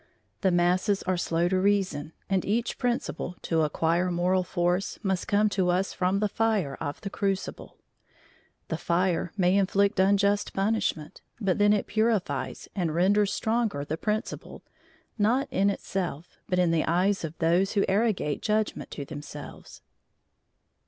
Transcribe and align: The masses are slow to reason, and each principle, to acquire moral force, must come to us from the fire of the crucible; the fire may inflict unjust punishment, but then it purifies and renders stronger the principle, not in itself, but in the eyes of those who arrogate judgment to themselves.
The 0.41 0.49
masses 0.49 1.03
are 1.03 1.15
slow 1.15 1.47
to 1.49 1.59
reason, 1.59 2.13
and 2.27 2.43
each 2.43 2.79
principle, 2.79 3.35
to 3.43 3.61
acquire 3.61 4.09
moral 4.09 4.41
force, 4.41 4.97
must 5.03 5.27
come 5.27 5.47
to 5.49 5.69
us 5.69 5.93
from 5.93 6.17
the 6.17 6.27
fire 6.27 6.73
of 6.81 6.99
the 7.01 7.11
crucible; 7.11 7.77
the 8.69 8.79
fire 8.79 9.31
may 9.37 9.55
inflict 9.55 9.99
unjust 9.99 10.53
punishment, 10.53 11.21
but 11.39 11.59
then 11.59 11.71
it 11.71 11.85
purifies 11.85 12.67
and 12.75 12.95
renders 12.95 13.31
stronger 13.31 13.85
the 13.85 13.95
principle, 13.95 14.63
not 15.19 15.47
in 15.51 15.69
itself, 15.69 16.39
but 16.49 16.57
in 16.57 16.71
the 16.71 16.85
eyes 16.85 17.23
of 17.23 17.37
those 17.37 17.73
who 17.73 17.85
arrogate 17.87 18.41
judgment 18.41 18.89
to 18.89 19.05
themselves. 19.05 19.83